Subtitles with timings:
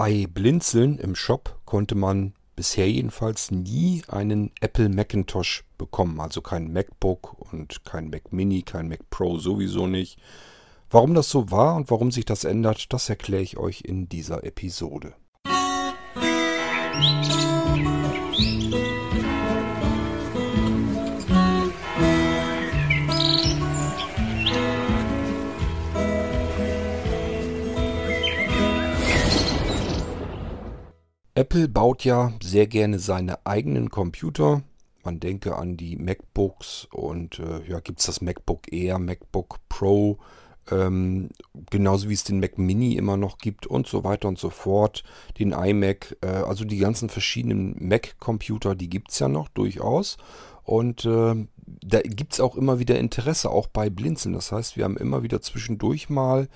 [0.00, 6.20] Bei Blinzeln im Shop konnte man bisher jedenfalls nie einen Apple Macintosh bekommen.
[6.20, 10.18] Also kein MacBook und kein Mac Mini, kein Mac Pro sowieso nicht.
[10.88, 14.42] Warum das so war und warum sich das ändert, das erkläre ich euch in dieser
[14.42, 15.12] Episode.
[31.40, 34.60] Apple baut ja sehr gerne seine eigenen Computer.
[35.04, 40.18] Man denke an die MacBooks und äh, ja, gibt es das MacBook Air, MacBook Pro,
[40.70, 41.30] ähm,
[41.70, 45.02] genauso wie es den Mac Mini immer noch gibt und so weiter und so fort.
[45.38, 50.18] Den iMac, äh, also die ganzen verschiedenen Mac-Computer, die gibt es ja noch durchaus.
[50.62, 54.34] Und äh, da gibt es auch immer wieder Interesse, auch bei Blinzeln.
[54.34, 56.48] Das heißt, wir haben immer wieder zwischendurch mal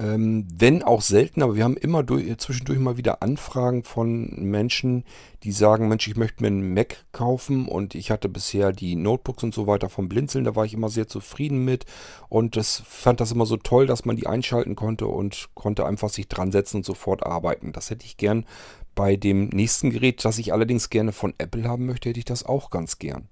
[0.00, 5.04] ähm, wenn auch selten, aber wir haben immer durch, zwischendurch mal wieder Anfragen von Menschen,
[5.42, 9.42] die sagen, Mensch, ich möchte mir einen Mac kaufen und ich hatte bisher die Notebooks
[9.42, 11.84] und so weiter vom Blinzeln, da war ich immer sehr zufrieden mit
[12.28, 16.10] und das fand das immer so toll, dass man die einschalten konnte und konnte einfach
[16.10, 17.72] sich dran setzen und sofort arbeiten.
[17.72, 18.46] Das hätte ich gern
[18.94, 22.46] bei dem nächsten Gerät, das ich allerdings gerne von Apple haben möchte, hätte ich das
[22.46, 23.28] auch ganz gern.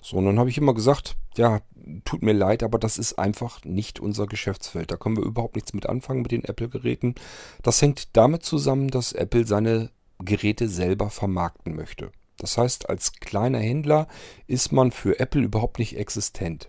[0.00, 1.60] So, und dann habe ich immer gesagt, ja,
[2.04, 4.90] tut mir leid, aber das ist einfach nicht unser Geschäftsfeld.
[4.90, 7.14] Da können wir überhaupt nichts mit anfangen mit den Apple-Geräten.
[7.62, 12.10] Das hängt damit zusammen, dass Apple seine Geräte selber vermarkten möchte.
[12.38, 14.08] Das heißt, als kleiner Händler
[14.46, 16.68] ist man für Apple überhaupt nicht existent.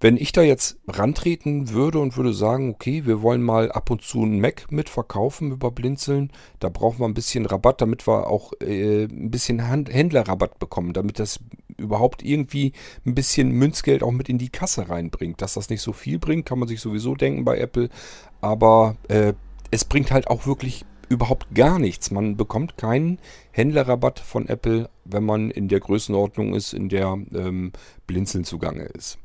[0.00, 4.02] Wenn ich da jetzt rantreten würde und würde sagen, okay, wir wollen mal ab und
[4.02, 8.52] zu einen Mac mitverkaufen über Blinzeln, da brauchen wir ein bisschen Rabatt, damit wir auch
[8.60, 11.40] äh, ein bisschen Händlerrabatt bekommen, damit das
[11.78, 12.72] überhaupt irgendwie
[13.06, 15.40] ein bisschen Münzgeld auch mit in die Kasse reinbringt.
[15.40, 17.88] Dass das nicht so viel bringt, kann man sich sowieso denken bei Apple,
[18.40, 19.32] aber äh,
[19.70, 22.10] es bringt halt auch wirklich überhaupt gar nichts.
[22.10, 23.18] Man bekommt keinen
[23.52, 27.72] Händlerrabatt von Apple, wenn man in der Größenordnung ist, in der ähm,
[28.06, 29.18] Blinzeln zugange ist.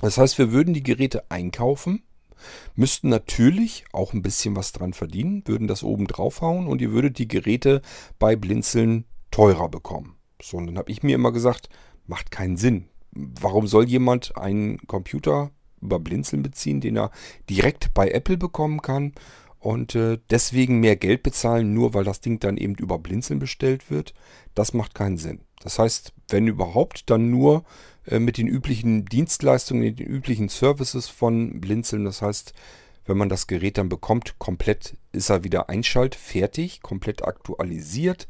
[0.00, 2.02] Das heißt, wir würden die Geräte einkaufen,
[2.74, 7.18] müssten natürlich auch ein bisschen was dran verdienen, würden das oben draufhauen und ihr würdet
[7.18, 7.82] die Geräte
[8.18, 10.16] bei Blinzeln teurer bekommen.
[10.42, 11.68] So, und dann habe ich mir immer gesagt,
[12.06, 12.86] macht keinen Sinn.
[13.12, 17.10] Warum soll jemand einen Computer über Blinzeln beziehen, den er
[17.48, 19.12] direkt bei Apple bekommen kann
[19.58, 23.90] und äh, deswegen mehr Geld bezahlen, nur weil das Ding dann eben über Blinzeln bestellt
[23.90, 24.14] wird?
[24.54, 25.40] Das macht keinen Sinn.
[25.60, 27.64] Das heißt, wenn überhaupt, dann nur
[28.06, 32.04] äh, mit den üblichen Dienstleistungen, den üblichen Services von Blinzeln.
[32.04, 32.54] Das heißt,
[33.04, 38.28] wenn man das Gerät dann bekommt, komplett ist er wieder einschalt, fertig, komplett aktualisiert.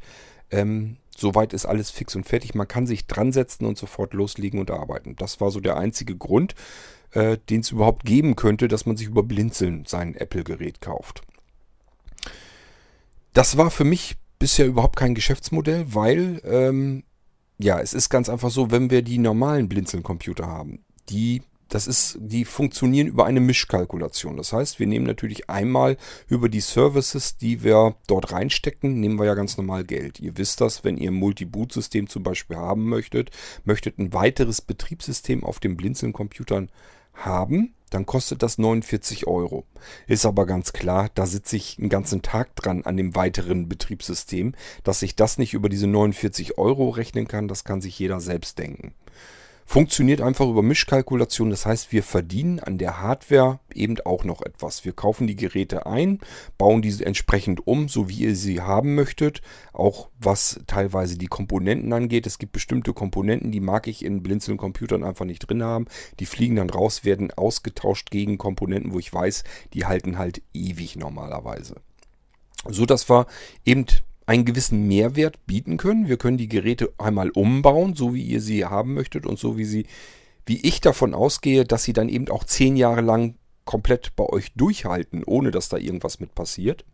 [0.49, 2.55] Ähm, soweit ist alles fix und fertig.
[2.55, 5.15] Man kann sich dran setzen und sofort loslegen und arbeiten.
[5.15, 6.55] Das war so der einzige Grund,
[7.11, 11.21] äh, den es überhaupt geben könnte, dass man sich über Blinzeln sein Apple-Gerät kauft.
[13.33, 17.03] Das war für mich bisher überhaupt kein Geschäftsmodell, weil ähm,
[17.59, 22.17] ja, es ist ganz einfach so, wenn wir die normalen Blinzeln-Computer haben, die das ist,
[22.19, 24.35] die funktionieren über eine Mischkalkulation.
[24.35, 29.25] Das heißt, wir nehmen natürlich einmal über die Services, die wir dort reinstecken, nehmen wir
[29.25, 30.19] ja ganz normal Geld.
[30.19, 33.31] Ihr wisst das, wenn ihr ein Multi-Boot-System zum Beispiel haben möchtet,
[33.63, 36.69] möchtet ein weiteres Betriebssystem auf den Blinzeln-Computern
[37.13, 39.65] haben, dann kostet das 49 Euro.
[40.07, 44.55] Ist aber ganz klar, da sitze ich einen ganzen Tag dran an dem weiteren Betriebssystem.
[44.83, 48.57] Dass ich das nicht über diese 49 Euro rechnen kann, das kann sich jeder selbst
[48.59, 48.93] denken.
[49.71, 51.49] Funktioniert einfach über Mischkalkulation.
[51.49, 54.83] Das heißt, wir verdienen an der Hardware eben auch noch etwas.
[54.83, 56.19] Wir kaufen die Geräte ein,
[56.57, 59.41] bauen diese entsprechend um, so wie ihr sie haben möchtet.
[59.71, 62.27] Auch was teilweise die Komponenten angeht.
[62.27, 65.85] Es gibt bestimmte Komponenten, die mag ich in blinzeln Computern einfach nicht drin haben.
[66.19, 70.97] Die fliegen dann raus, werden ausgetauscht gegen Komponenten, wo ich weiß, die halten halt ewig
[70.97, 71.75] normalerweise.
[72.67, 73.25] So dass wir
[73.63, 73.85] eben
[74.25, 76.07] einen gewissen Mehrwert bieten können.
[76.07, 79.65] Wir können die Geräte einmal umbauen, so wie ihr sie haben möchtet und so wie
[79.65, 79.85] sie,
[80.45, 84.53] wie ich davon ausgehe, dass sie dann eben auch zehn Jahre lang komplett bei euch
[84.53, 86.85] durchhalten, ohne dass da irgendwas mit passiert.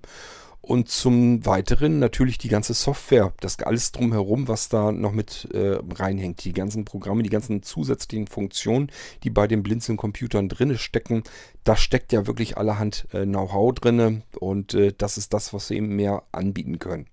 [0.61, 5.79] Und zum Weiteren natürlich die ganze Software, das alles drumherum, was da noch mit äh,
[5.95, 6.43] reinhängt.
[6.43, 8.91] Die ganzen Programme, die ganzen zusätzlichen Funktionen,
[9.23, 11.23] die bei den Blinzeln-Computern drinne stecken.
[11.63, 15.77] Da steckt ja wirklich allerhand äh, Know-how drinne und äh, das ist das, was wir
[15.77, 17.07] eben mehr anbieten können.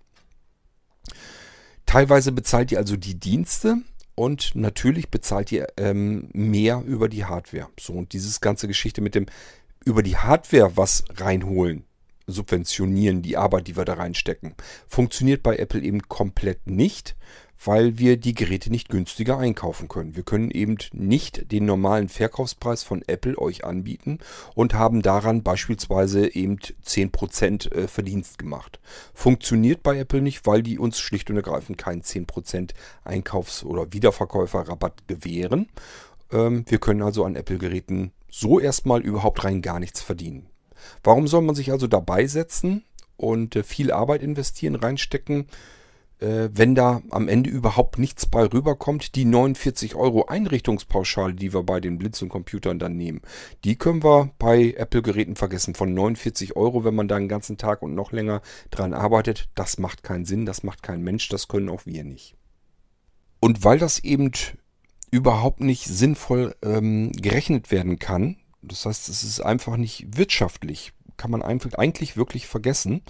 [1.87, 3.77] Teilweise bezahlt ihr also die Dienste
[4.15, 7.69] und natürlich bezahlt ihr ähm, mehr über die Hardware.
[7.79, 9.27] So, und dieses ganze Geschichte mit dem
[9.85, 11.85] über die Hardware was reinholen,
[12.27, 14.55] subventionieren, die Arbeit, die wir da reinstecken,
[14.89, 17.17] funktioniert bei Apple eben komplett nicht,
[17.65, 20.17] weil wir die Geräte nicht günstiger einkaufen können.
[20.17, 24.19] Wir können eben nicht den normalen Verkaufspreis von Apple euch anbieten
[24.55, 28.81] und haben daran beispielsweise eben 10% äh, Verdienst gemacht.
[29.15, 32.73] Funktioniert bei Apple nicht, weil die uns schlicht und ergreifend keinen 10%
[33.05, 35.69] Einkaufs- oder Wiederverkäuferrabatt gewähren.
[36.33, 40.47] Ähm, wir können also an Apple-Geräten so erstmal überhaupt rein gar nichts verdienen.
[41.03, 42.85] Warum soll man sich also dabei setzen
[43.17, 45.47] und äh, viel Arbeit investieren, reinstecken,
[46.53, 49.15] wenn da am Ende überhaupt nichts bei rüberkommt?
[49.15, 53.21] Die 49 Euro Einrichtungspauschale, die wir bei den Blinzeln-Computern dann nehmen,
[53.65, 55.75] die können wir bei Apple-Geräten vergessen.
[55.75, 59.79] Von 49 Euro, wenn man da einen ganzen Tag und noch länger dran arbeitet, das
[59.79, 62.37] macht keinen Sinn, das macht kein Mensch, das können auch wir nicht.
[63.41, 64.31] Und weil das eben
[65.11, 68.37] überhaupt nicht sinnvoll ähm, gerechnet werden kann.
[68.63, 70.93] Das heißt, es ist einfach nicht wirtschaftlich.
[71.17, 73.03] Kann man eigentlich wirklich vergessen.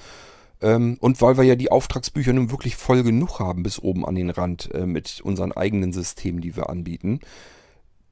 [0.65, 4.15] Ähm, und weil wir ja die Auftragsbücher nun wirklich voll genug haben bis oben an
[4.15, 7.21] den Rand äh, mit unseren eigenen Systemen, die wir anbieten,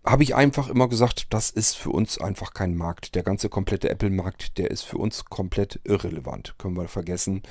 [0.04, 3.14] habe ich einfach immer gesagt, das ist für uns einfach kein Markt.
[3.14, 6.56] Der ganze komplette Apple-Markt, der ist für uns komplett irrelevant.
[6.58, 7.42] Können wir vergessen.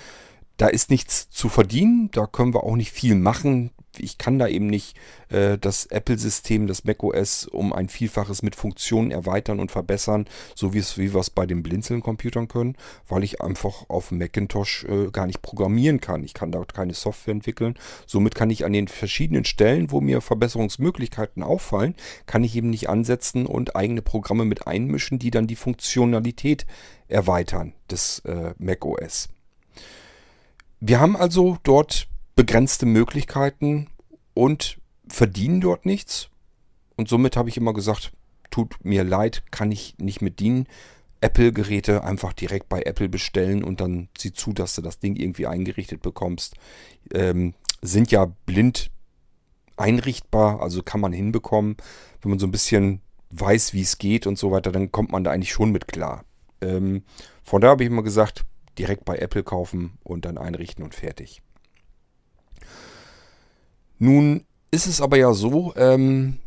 [0.57, 4.47] Da ist nichts zu verdienen, da können wir auch nicht viel machen ich kann da
[4.47, 4.95] eben nicht
[5.29, 10.79] äh, das Apple-System, das macOS um ein Vielfaches mit Funktionen erweitern und verbessern, so wie,
[10.79, 12.75] es, wie wir es bei den Blinzeln-Computern können,
[13.07, 16.23] weil ich einfach auf Macintosh äh, gar nicht programmieren kann.
[16.23, 17.75] Ich kann dort keine Software entwickeln.
[18.05, 21.95] Somit kann ich an den verschiedenen Stellen, wo mir Verbesserungsmöglichkeiten auffallen,
[22.25, 26.65] kann ich eben nicht ansetzen und eigene Programme mit einmischen, die dann die Funktionalität
[27.07, 29.29] erweitern des äh, macOS.
[30.79, 33.87] Wir haben also dort begrenzte Möglichkeiten
[34.33, 36.29] und verdienen dort nichts.
[36.95, 38.13] Und somit habe ich immer gesagt,
[38.49, 40.67] tut mir leid, kann ich nicht mit dienen.
[41.21, 45.47] Apple-Geräte einfach direkt bei Apple bestellen und dann sieh zu, dass du das Ding irgendwie
[45.47, 46.55] eingerichtet bekommst.
[47.13, 48.89] Ähm, sind ja blind
[49.77, 51.77] einrichtbar, also kann man hinbekommen.
[52.21, 55.23] Wenn man so ein bisschen weiß, wie es geht und so weiter, dann kommt man
[55.23, 56.25] da eigentlich schon mit klar.
[56.61, 57.03] Ähm,
[57.43, 58.45] von da habe ich immer gesagt,
[58.77, 61.41] direkt bei Apple kaufen und dann einrichten und fertig.
[64.01, 66.39] Nun ist es aber ja so, ähm,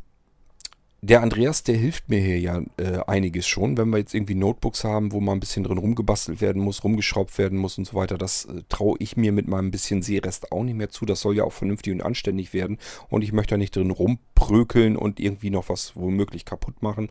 [1.02, 3.76] der Andreas, der hilft mir hier ja äh, einiges schon.
[3.78, 7.38] Wenn wir jetzt irgendwie Notebooks haben, wo mal ein bisschen drin rumgebastelt werden muss, rumgeschraubt
[7.38, 10.64] werden muss und so weiter, das äh, traue ich mir mit meinem bisschen Seerest auch
[10.64, 11.06] nicht mehr zu.
[11.06, 12.78] Das soll ja auch vernünftig und anständig werden.
[13.08, 17.08] Und ich möchte da nicht drin rumprökeln und irgendwie noch was womöglich kaputt machen.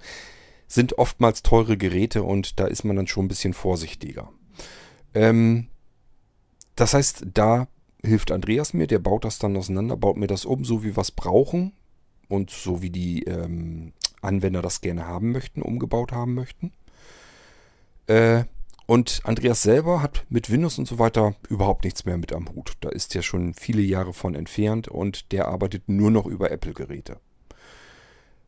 [0.67, 4.29] Sind oftmals teure Geräte und da ist man dann schon ein bisschen vorsichtiger.
[5.13, 5.67] Ähm,
[6.75, 7.69] das heißt, da
[8.05, 11.01] hilft Andreas mir, der baut das dann auseinander, baut mir das um, so wie wir
[11.01, 11.73] es brauchen
[12.27, 16.71] und so wie die ähm, Anwender das gerne haben möchten, umgebaut haben möchten.
[18.07, 18.43] Äh,
[18.85, 22.73] und Andreas selber hat mit Windows und so weiter überhaupt nichts mehr mit am Hut.
[22.81, 27.19] Da ist er schon viele Jahre von entfernt und der arbeitet nur noch über Apple-Geräte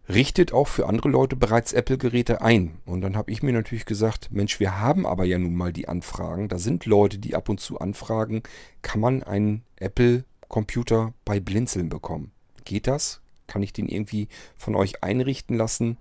[0.08, 2.78] richtet auch für andere Leute bereits Apple-Geräte ein.
[2.86, 5.88] Und dann habe ich mir natürlich gesagt, Mensch, wir haben aber ja nun mal die
[5.88, 6.48] Anfragen.
[6.48, 8.44] Da sind Leute, die ab und zu anfragen,
[8.82, 12.32] kann man einen Apple-Computer bei Blinzeln bekommen?
[12.64, 13.22] Geht das?
[13.48, 15.98] Kann ich den irgendwie von euch einrichten lassen?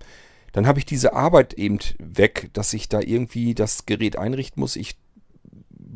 [0.51, 4.75] Dann habe ich diese Arbeit eben weg, dass ich da irgendwie das Gerät einrichten muss.
[4.75, 4.97] Ich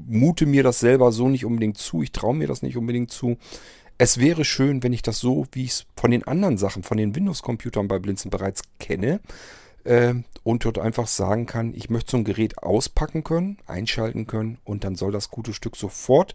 [0.10, 2.02] mute mir das selber so nicht unbedingt zu.
[2.02, 3.38] Ich traue mir das nicht unbedingt zu
[4.00, 6.98] es wäre schön, wenn ich das so, wie ich es von den anderen Sachen, von
[6.98, 9.20] den Windows-Computern bei Blinzen bereits kenne,
[9.84, 14.58] äh, und dort einfach sagen kann, ich möchte so ein Gerät auspacken können, einschalten können
[14.64, 16.34] und dann soll das gute Stück sofort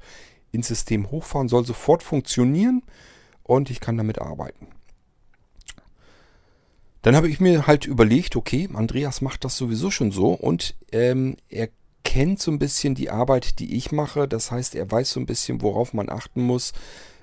[0.53, 2.83] ins System hochfahren, soll sofort funktionieren
[3.43, 4.69] und ich kann damit arbeiten.
[7.01, 11.37] Dann habe ich mir halt überlegt, okay, Andreas macht das sowieso schon so und ähm,
[11.49, 11.69] er
[12.03, 14.29] kennt so ein bisschen die Arbeit, die ich mache.
[14.29, 16.73] Das heißt, er weiß so ein bisschen, worauf man achten muss,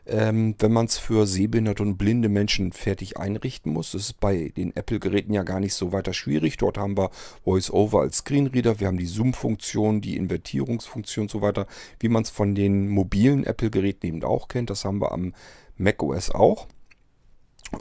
[0.05, 3.91] ähm, wenn man es für sehbehinderte und blinde Menschen fertig einrichten muss.
[3.91, 6.57] Das ist bei den Apple-Geräten ja gar nicht so weiter schwierig.
[6.57, 7.11] Dort haben wir
[7.45, 11.67] VoiceOver als Screenreader, wir haben die Zoom-Funktion, die Invertierungsfunktion und so weiter,
[11.99, 14.69] wie man es von den mobilen Apple-Geräten eben auch kennt.
[14.69, 15.33] Das haben wir am
[15.77, 16.67] macOS auch.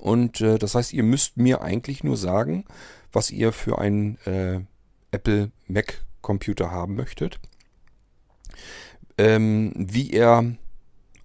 [0.01, 2.65] Und äh, das heißt, ihr müsst mir eigentlich nur sagen,
[3.13, 4.61] was ihr für einen äh,
[5.11, 7.41] Apple Mac Computer haben möchtet.
[9.19, 10.55] Ähm, wie er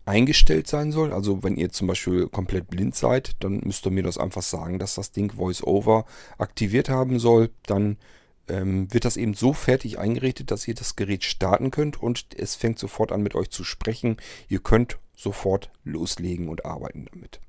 [0.05, 1.11] eingestellt sein soll.
[1.13, 4.79] Also wenn ihr zum Beispiel komplett blind seid, dann müsst ihr mir das einfach sagen,
[4.79, 6.05] dass das Ding VoiceOver
[6.37, 7.49] aktiviert haben soll.
[7.65, 7.97] Dann
[8.47, 12.55] ähm, wird das eben so fertig eingerichtet, dass ihr das Gerät starten könnt und es
[12.55, 14.17] fängt sofort an mit euch zu sprechen.
[14.47, 17.39] Ihr könnt sofort loslegen und arbeiten damit.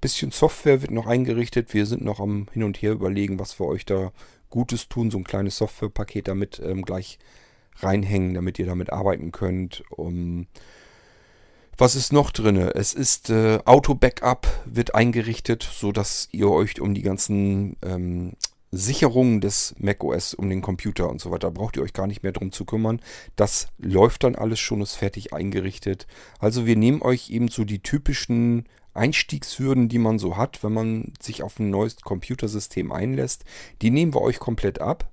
[0.00, 1.74] Bisschen Software wird noch eingerichtet.
[1.74, 4.12] Wir sind noch am Hin und Her überlegen, was wir euch da
[4.48, 5.10] Gutes tun.
[5.10, 7.18] So ein kleines Softwarepaket damit ähm, gleich
[7.78, 9.82] reinhängen, damit ihr damit arbeiten könnt.
[9.90, 10.46] Um,
[11.78, 12.56] Was ist noch drin?
[12.56, 18.32] Es ist äh, Auto-Backup wird eingerichtet, sodass ihr euch um die ganzen ähm,
[18.70, 22.32] Sicherungen des macOS, um den Computer und so weiter, braucht ihr euch gar nicht mehr
[22.32, 23.00] drum zu kümmern.
[23.36, 26.06] Das läuft dann alles schon, ist fertig eingerichtet.
[26.38, 28.64] Also wir nehmen euch eben so die typischen
[28.94, 33.44] Einstiegshürden, die man so hat, wenn man sich auf ein neues Computersystem einlässt,
[33.82, 35.10] die nehmen wir euch komplett ab.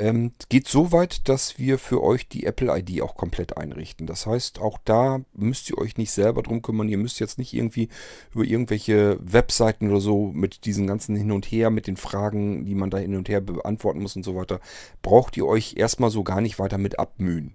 [0.00, 4.06] Ähm, geht so weit, dass wir für euch die Apple ID auch komplett einrichten.
[4.06, 6.88] Das heißt, auch da müsst ihr euch nicht selber drum kümmern.
[6.88, 7.90] Ihr müsst jetzt nicht irgendwie
[8.34, 12.74] über irgendwelche Webseiten oder so mit diesen ganzen Hin und Her, mit den Fragen, die
[12.74, 14.60] man da hin und her beantworten muss und so weiter,
[15.02, 17.54] braucht ihr euch erstmal so gar nicht weiter mit abmühen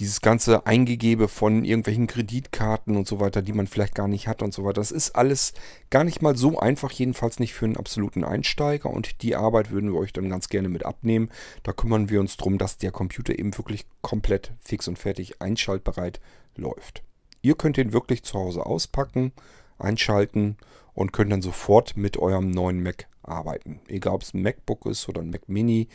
[0.00, 4.42] dieses ganze Eingegebe von irgendwelchen Kreditkarten und so weiter, die man vielleicht gar nicht hat
[4.42, 4.80] und so weiter.
[4.80, 5.52] Das ist alles
[5.90, 8.88] gar nicht mal so einfach, jedenfalls nicht für einen absoluten Einsteiger.
[8.88, 11.28] Und die Arbeit würden wir euch dann ganz gerne mit abnehmen.
[11.64, 16.18] Da kümmern wir uns darum, dass der Computer eben wirklich komplett fix und fertig einschaltbereit
[16.56, 17.02] läuft.
[17.42, 19.32] Ihr könnt ihn wirklich zu Hause auspacken,
[19.78, 20.56] einschalten
[20.94, 23.80] und könnt dann sofort mit eurem neuen Mac arbeiten.
[23.86, 25.88] Egal ob es ein MacBook ist oder ein Mac Mini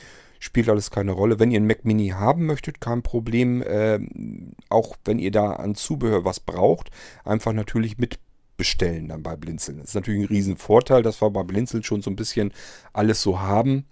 [0.45, 1.39] spielt alles keine Rolle.
[1.39, 3.63] Wenn ihr einen Mac Mini haben möchtet, kein Problem.
[3.63, 3.99] Äh,
[4.69, 6.91] auch wenn ihr da an Zubehör was braucht,
[7.23, 8.19] einfach natürlich mit
[8.55, 9.79] bestellen dann bei Blinzeln.
[9.79, 12.53] Das ist natürlich ein Riesenvorteil, dass wir bei Blinzeln schon so ein bisschen
[12.93, 13.85] alles so haben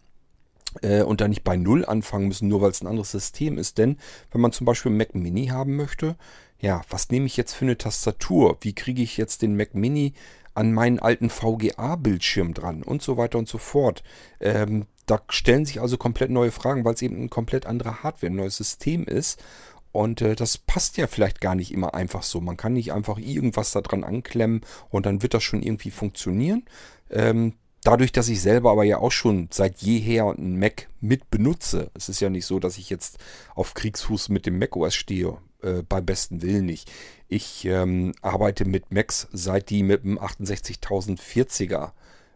[0.82, 3.78] äh, und da nicht bei Null anfangen müssen, nur weil es ein anderes System ist.
[3.78, 3.98] Denn
[4.32, 6.16] wenn man zum Beispiel einen Mac Mini haben möchte,
[6.64, 8.58] ja, was nehme ich jetzt für eine Tastatur?
[8.62, 10.14] Wie kriege ich jetzt den Mac Mini
[10.54, 14.02] an meinen alten VGA-Bildschirm dran und so weiter und so fort.
[14.40, 18.32] Ähm, da stellen sich also komplett neue Fragen, weil es eben ein komplett andere Hardware,
[18.32, 19.44] ein neues System ist.
[19.92, 22.40] Und äh, das passt ja vielleicht gar nicht immer einfach so.
[22.40, 26.64] Man kann nicht einfach irgendwas da dran anklemmen und dann wird das schon irgendwie funktionieren.
[27.10, 31.92] Ähm, dadurch, dass ich selber aber ja auch schon seit jeher einen Mac mit benutze,
[31.94, 33.18] es ist ja nicht so, dass ich jetzt
[33.54, 36.92] auf Kriegsfuß mit dem Mac OS stehe, äh, bei besten Willen nicht.
[37.28, 41.92] Ich ähm, arbeite mit Macs, seit die mit dem 68040er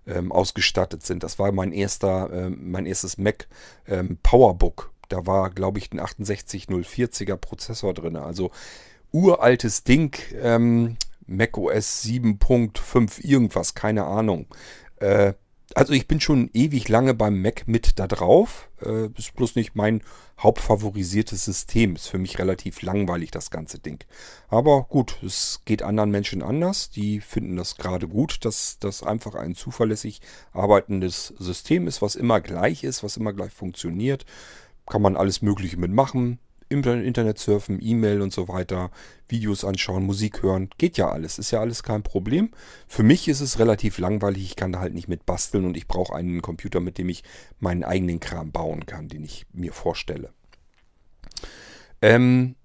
[0.08, 1.24] ähm, ausgestattet sind.
[1.24, 3.48] Das war mein erster, äh, mein erstes Mac
[3.88, 4.92] ähm, Powerbook.
[5.10, 8.16] Da war, glaube ich, ein 68040er Prozessor drin.
[8.16, 8.52] Also
[9.12, 14.48] uraltes Ding, ähm, Mac OS 7.5 irgendwas, keine Ahnung.
[14.98, 15.34] Äh,
[15.76, 18.70] also ich bin schon ewig lange beim Mac mit da drauf.
[18.82, 20.02] Äh, ist bloß nicht mein
[20.40, 21.96] hauptfavorisiertes System.
[21.96, 24.04] Ist für mich relativ langweilig, das ganze Ding.
[24.48, 26.90] Aber gut, es geht anderen Menschen anders.
[26.90, 30.22] Die finden das gerade gut, dass das einfach ein zuverlässig
[30.54, 34.26] arbeitendes System ist, was immer gleich ist, was immer gleich funktioniert.
[34.86, 36.40] Kann man alles Mögliche mitmachen.
[36.70, 38.92] Internet surfen, E-Mail und so weiter,
[39.28, 42.52] Videos anschauen, Musik hören, geht ja alles, ist ja alles kein Problem.
[42.88, 45.88] Für mich ist es relativ langweilig, ich kann da halt nicht mit basteln und ich
[45.88, 47.24] brauche einen Computer, mit dem ich
[47.60, 50.32] meinen eigenen Kram bauen kann, den ich mir vorstelle.
[52.02, 52.56] Ähm,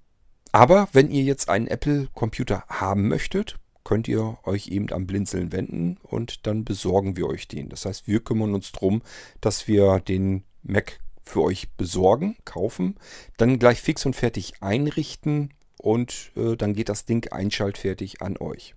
[0.53, 5.99] aber wenn ihr jetzt einen Apple-Computer haben möchtet, könnt ihr euch eben am Blinzeln wenden
[6.03, 7.69] und dann besorgen wir euch den.
[7.69, 9.03] Das heißt, wir kümmern uns darum,
[9.41, 12.97] dass wir den Mac für euch besorgen, kaufen,
[13.37, 18.75] dann gleich fix und fertig einrichten und äh, dann geht das Ding einschaltfertig an euch.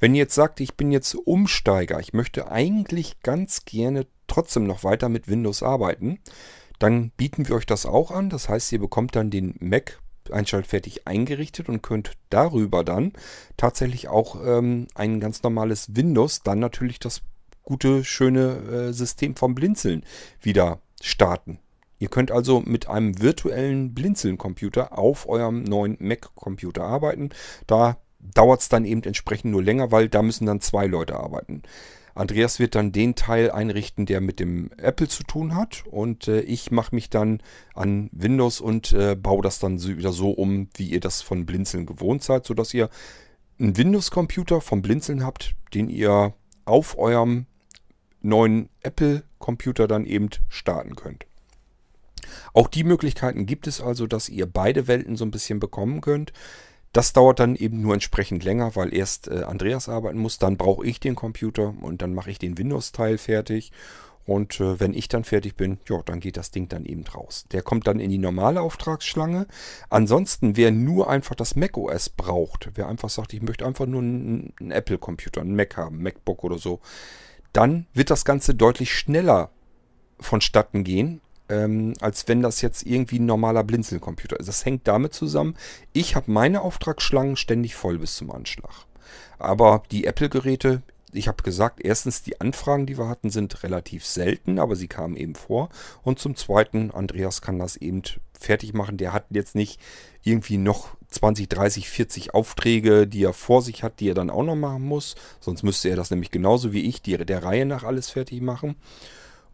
[0.00, 4.82] Wenn ihr jetzt sagt, ich bin jetzt Umsteiger, ich möchte eigentlich ganz gerne trotzdem noch
[4.82, 6.18] weiter mit Windows arbeiten,
[6.78, 8.28] dann bieten wir euch das auch an.
[8.28, 10.00] Das heißt, ihr bekommt dann den Mac
[10.30, 13.12] einschaltfertig eingerichtet und könnt darüber dann
[13.56, 17.22] tatsächlich auch ähm, ein ganz normales Windows, dann natürlich das
[17.62, 20.04] gute, schöne äh, System vom Blinzeln
[20.40, 21.58] wieder starten.
[21.98, 27.30] Ihr könnt also mit einem virtuellen Blinzeln-Computer auf eurem neuen Mac-Computer arbeiten.
[27.66, 31.62] Da dauert es dann eben entsprechend nur länger, weil da müssen dann zwei Leute arbeiten.
[32.14, 35.84] Andreas wird dann den Teil einrichten, der mit dem Apple zu tun hat.
[35.90, 37.40] Und äh, ich mache mich dann
[37.74, 41.46] an Windows und äh, baue das dann so, wieder so um, wie ihr das von
[41.46, 42.90] Blinzeln gewohnt seid, sodass ihr
[43.58, 47.46] einen Windows-Computer vom Blinzeln habt, den ihr auf eurem
[48.22, 51.26] neuen Apple-Computer dann eben starten könnt.
[52.52, 56.32] Auch die Möglichkeiten gibt es also, dass ihr beide Welten so ein bisschen bekommen könnt.
[56.92, 60.86] Das dauert dann eben nur entsprechend länger, weil erst äh, Andreas arbeiten muss, dann brauche
[60.86, 63.72] ich den Computer und dann mache ich den Windows-Teil fertig.
[64.24, 67.46] Und äh, wenn ich dann fertig bin, ja, dann geht das Ding dann eben raus.
[67.50, 69.46] Der kommt dann in die normale Auftragsschlange.
[69.88, 74.52] Ansonsten, wer nur einfach das macOS braucht, wer einfach sagt, ich möchte einfach nur einen,
[74.60, 76.80] einen Apple-Computer, einen Mac haben, MacBook oder so,
[77.52, 79.50] dann wird das Ganze deutlich schneller
[80.18, 84.48] vonstatten gehen, ähm, als wenn das jetzt irgendwie ein normaler Blinzelcomputer ist.
[84.48, 85.56] Das hängt damit zusammen,
[85.92, 88.86] ich habe meine Auftragsschlangen ständig voll bis zum Anschlag.
[89.38, 90.82] Aber die Apple-Geräte,
[91.12, 95.16] ich habe gesagt, erstens die Anfragen, die wir hatten, sind relativ selten, aber sie kamen
[95.16, 95.68] eben vor.
[96.02, 98.96] Und zum Zweiten, Andreas kann das eben fertig machen.
[98.96, 99.78] Der hat jetzt nicht
[100.22, 104.42] irgendwie noch 20, 30, 40 Aufträge, die er vor sich hat, die er dann auch
[104.42, 105.14] noch machen muss.
[105.40, 108.76] Sonst müsste er das nämlich genauso wie ich, die, der Reihe nach alles fertig machen.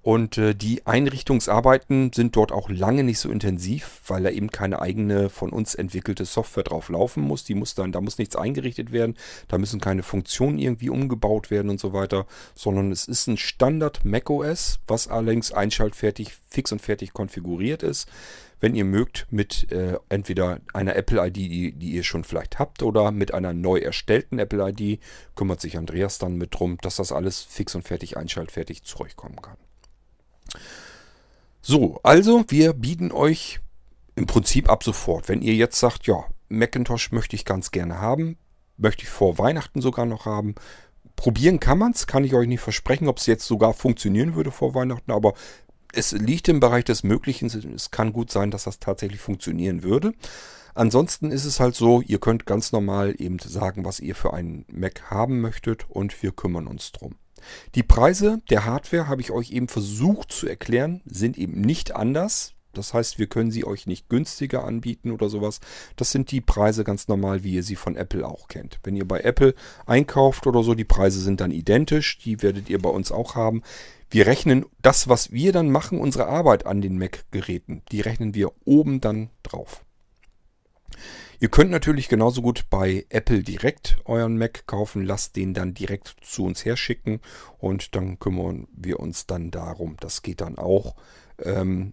[0.02, 4.80] Und äh, die Einrichtungsarbeiten sind dort auch lange nicht so intensiv, weil da eben keine
[4.80, 7.44] eigene von uns entwickelte Software drauf laufen muss.
[7.44, 9.16] Die muss dann, da muss nichts eingerichtet werden,
[9.48, 14.04] da müssen keine Funktionen irgendwie umgebaut werden und so weiter, sondern es ist ein Standard
[14.04, 18.08] macOS, was allerdings einschaltfertig, fix und fertig konfiguriert ist.
[18.60, 23.12] Wenn ihr mögt, mit äh, entweder einer Apple-ID, die, die ihr schon vielleicht habt, oder
[23.12, 25.00] mit einer neu erstellten Apple-ID,
[25.36, 29.56] kümmert sich Andreas dann mit drum, dass das alles fix und fertig einschaltfertig zurechtkommen kann.
[31.60, 33.60] So, also wir bieten euch
[34.16, 38.38] im Prinzip ab sofort, wenn ihr jetzt sagt, ja, Macintosh möchte ich ganz gerne haben,
[38.76, 40.54] möchte ich vor Weihnachten sogar noch haben.
[41.16, 44.50] Probieren kann man es, kann ich euch nicht versprechen, ob es jetzt sogar funktionieren würde
[44.50, 45.34] vor Weihnachten, aber
[45.92, 47.46] es liegt im Bereich des Möglichen.
[47.74, 50.12] Es kann gut sein, dass das tatsächlich funktionieren würde.
[50.74, 54.64] Ansonsten ist es halt so, ihr könnt ganz normal eben sagen, was ihr für einen
[54.70, 57.16] Mac haben möchtet und wir kümmern uns drum.
[57.74, 62.54] Die Preise der Hardware habe ich euch eben versucht zu erklären, sind eben nicht anders.
[62.74, 65.60] Das heißt, wir können sie euch nicht günstiger anbieten oder sowas.
[65.96, 68.78] Das sind die Preise ganz normal, wie ihr sie von Apple auch kennt.
[68.84, 69.54] Wenn ihr bei Apple
[69.86, 72.18] einkauft oder so, die Preise sind dann identisch.
[72.18, 73.62] Die werdet ihr bei uns auch haben.
[74.10, 78.52] Wir rechnen das, was wir dann machen, unsere Arbeit an den Mac-Geräten, die rechnen wir
[78.64, 79.84] oben dann drauf.
[81.40, 86.16] Ihr könnt natürlich genauso gut bei Apple direkt euren Mac kaufen, lasst den dann direkt
[86.20, 87.20] zu uns herschicken
[87.58, 89.96] und dann kümmern wir uns dann darum.
[90.00, 90.96] Das geht dann auch.
[91.40, 91.92] Ähm,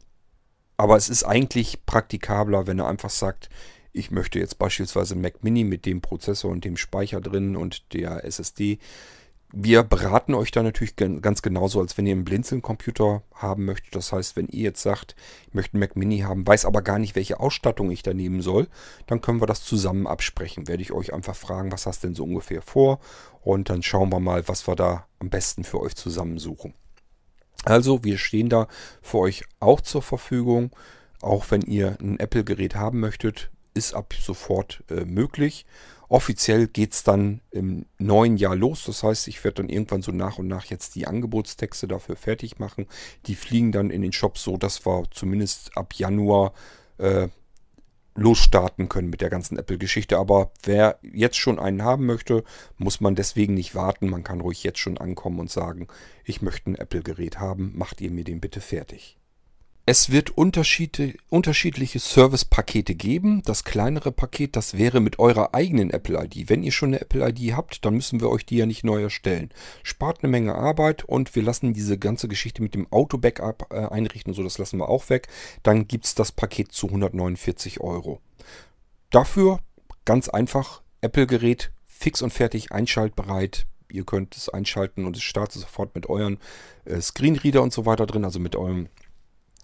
[0.77, 3.49] aber es ist eigentlich praktikabler, wenn er einfach sagt,
[3.93, 8.25] ich möchte jetzt beispielsweise Mac Mini mit dem Prozessor und dem Speicher drin und der
[8.25, 8.79] SSD
[9.51, 13.95] wir beraten euch da natürlich ganz genauso, als wenn ihr einen Blinzeln-Computer haben möchtet.
[13.95, 15.15] Das heißt, wenn ihr jetzt sagt,
[15.47, 18.41] ich möchte einen Mac Mini haben, weiß aber gar nicht, welche Ausstattung ich da nehmen
[18.41, 18.67] soll,
[19.07, 20.67] dann können wir das zusammen absprechen.
[20.67, 22.99] Werde ich euch einfach fragen, was hast denn so ungefähr vor?
[23.41, 26.73] Und dann schauen wir mal, was wir da am besten für euch zusammensuchen.
[27.63, 28.67] Also, wir stehen da
[29.01, 30.71] für euch auch zur Verfügung.
[31.21, 35.65] Auch wenn ihr ein Apple-Gerät haben möchtet, ist ab sofort äh, möglich.
[36.07, 38.83] Offiziell geht es dann im neuen Jahr los.
[38.85, 42.59] Das heißt, ich werde dann irgendwann so nach und nach jetzt die Angebotstexte dafür fertig
[42.59, 42.85] machen.
[43.25, 46.53] Die fliegen dann in den Shop so, dass wir zumindest ab Januar
[46.97, 47.27] äh,
[48.15, 50.17] losstarten können mit der ganzen Apple-Geschichte.
[50.17, 52.43] Aber wer jetzt schon einen haben möchte,
[52.77, 54.09] muss man deswegen nicht warten.
[54.09, 55.87] Man kann ruhig jetzt schon ankommen und sagen,
[56.23, 59.17] ich möchte ein Apple-Gerät haben, macht ihr mir den bitte fertig.
[59.87, 63.43] Es wird unterschiedliche Service-Pakete geben.
[63.45, 66.49] Das kleinere Paket, das wäre mit eurer eigenen Apple-ID.
[66.49, 69.51] Wenn ihr schon eine Apple-ID habt, dann müssen wir euch die ja nicht neu erstellen.
[69.83, 74.33] Spart eine Menge Arbeit und wir lassen diese ganze Geschichte mit dem Auto-Backup äh, einrichten,
[74.33, 75.27] so das lassen wir auch weg.
[75.61, 78.21] Dann gibt es das Paket zu 149 Euro.
[79.11, 79.59] Dafür
[80.03, 83.67] ganz einfach Apple-Gerät fix und fertig einschaltbereit.
[83.91, 86.39] Ihr könnt es einschalten und es startet sofort mit euren
[86.85, 88.89] äh, Screenreader und so weiter drin, also mit eurem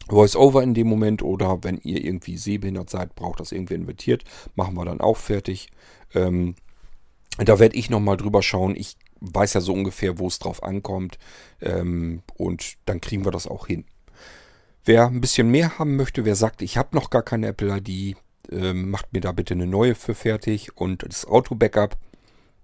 [0.07, 4.23] Voice-Over in dem Moment oder wenn ihr irgendwie sehbehindert seid, braucht das irgendwie invertiert,
[4.55, 5.69] machen wir dann auch fertig.
[6.13, 6.55] Ähm,
[7.37, 8.75] da werde ich nochmal drüber schauen.
[8.75, 11.17] Ich weiß ja so ungefähr, wo es drauf ankommt
[11.61, 13.85] ähm, und dann kriegen wir das auch hin.
[14.83, 18.17] Wer ein bisschen mehr haben möchte, wer sagt, ich habe noch gar keine Apple ID,
[18.51, 21.97] ähm, macht mir da bitte eine neue für fertig und das Auto-Backup.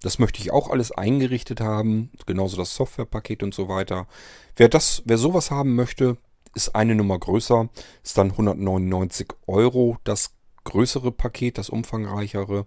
[0.02, 4.08] Das möchte ich auch alles eingerichtet haben, genauso das Softwarepaket und so weiter.
[4.56, 6.18] Wer das, wer sowas haben möchte,
[6.58, 7.70] ist eine Nummer größer,
[8.04, 10.34] ist dann 199 Euro das
[10.66, 12.66] größere Paket, das umfangreichere.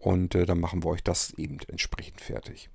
[0.00, 2.70] Und äh, dann machen wir euch das eben entsprechend fertig.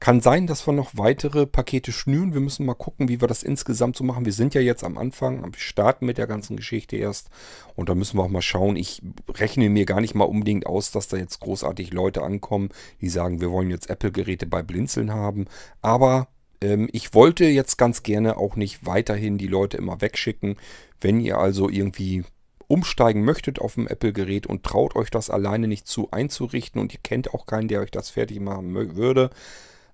[0.00, 2.32] Kann sein, dass wir noch weitere Pakete schnüren.
[2.32, 4.24] Wir müssen mal gucken, wie wir das insgesamt so machen.
[4.24, 7.28] Wir sind ja jetzt am Anfang, wir starten mit der ganzen Geschichte erst.
[7.74, 8.76] Und da müssen wir auch mal schauen.
[8.76, 13.10] Ich rechne mir gar nicht mal unbedingt aus, dass da jetzt großartig Leute ankommen, die
[13.10, 15.46] sagen, wir wollen jetzt Apple-Geräte bei Blinzeln haben.
[15.82, 16.28] Aber
[16.60, 20.56] ich wollte jetzt ganz gerne auch nicht weiterhin die Leute immer wegschicken.
[21.00, 22.24] Wenn ihr also irgendwie
[22.66, 27.00] umsteigen möchtet auf ein Apple-Gerät und traut euch das alleine nicht zu einzurichten und ihr
[27.02, 29.30] kennt auch keinen, der euch das fertig machen würde,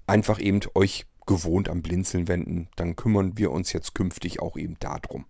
[0.06, 2.68] einfach eben euch gewohnt am Blinzeln wenden.
[2.76, 5.24] Dann kümmern wir uns jetzt künftig auch eben darum.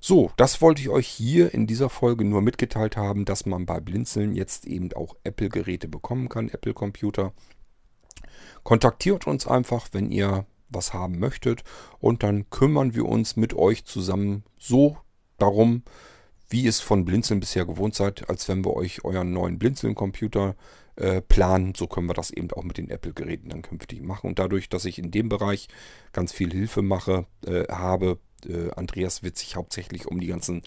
[0.00, 3.78] So, das wollte ich euch hier in dieser Folge nur mitgeteilt haben, dass man bei
[3.78, 7.32] Blinzeln jetzt eben auch Apple-Geräte bekommen kann, Apple-Computer.
[8.62, 11.64] Kontaktiert uns einfach, wenn ihr was haben möchtet
[11.98, 14.96] und dann kümmern wir uns mit euch zusammen so
[15.38, 15.82] darum,
[16.48, 20.54] wie es von Blinzeln bisher gewohnt seid, als wenn wir euch euren neuen Blinzeln-Computer
[20.96, 21.74] äh, planen.
[21.74, 24.26] So können wir das eben auch mit den Apple-Geräten dann künftig machen.
[24.28, 25.68] Und dadurch, dass ich in dem Bereich
[26.12, 30.62] ganz viel Hilfe mache, äh, habe, äh, Andreas wird sich hauptsächlich um die ganzen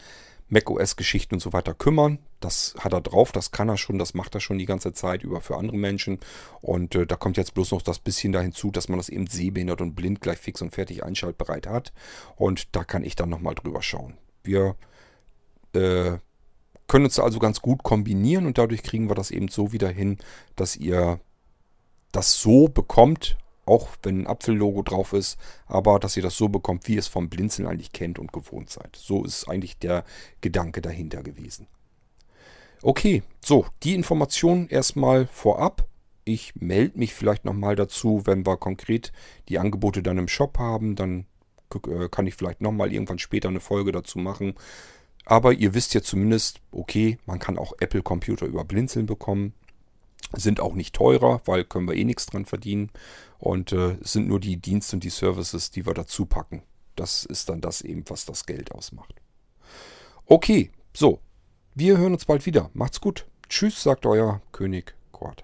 [0.48, 2.20] macOS-Geschichten und so weiter kümmern.
[2.40, 5.24] Das hat er drauf, das kann er schon, das macht er schon die ganze Zeit
[5.24, 6.20] über für andere Menschen.
[6.62, 9.28] Und äh, da kommt jetzt bloß noch das bisschen da hinzu, dass man das eben
[9.28, 11.94] sehbehindert und blind gleich fix und fertig einschaltbereit hat.
[12.36, 14.18] Und da kann ich dann nochmal drüber schauen.
[14.44, 14.76] Wir
[15.74, 16.18] äh,
[16.88, 20.18] können uns also ganz gut kombinieren und dadurch kriegen wir das eben so wieder hin,
[20.56, 21.20] dass ihr
[22.12, 26.88] das so bekommt, auch wenn ein Apfellogo drauf ist, aber dass ihr das so bekommt,
[26.88, 28.96] wie ihr es vom Blinzeln eigentlich kennt und gewohnt seid.
[28.96, 30.04] So ist eigentlich der
[30.42, 31.68] Gedanke dahinter gewesen.
[32.82, 35.88] Okay, so, die Information erstmal vorab.
[36.24, 39.12] Ich melde mich vielleicht nochmal dazu, wenn wir konkret
[39.50, 40.96] die Angebote dann im Shop haben.
[40.96, 41.26] Dann
[41.88, 44.56] äh, kann ich vielleicht nochmal irgendwann später eine Folge dazu machen.
[45.26, 49.54] Aber ihr wisst ja zumindest, okay, man kann auch Apple-Computer über Blinzeln bekommen.
[50.34, 52.92] Sind auch nicht teurer, weil können wir eh nichts dran verdienen.
[53.38, 56.64] Und äh, es sind nur die Dienste und die Services, die wir dazu packen.
[56.96, 59.16] Das ist dann das eben, was das Geld ausmacht.
[60.26, 61.20] Okay, so.
[61.74, 62.70] Wir hören uns bald wieder.
[62.74, 63.26] Macht's gut.
[63.50, 65.44] Tschüss, sagt euer König Kort.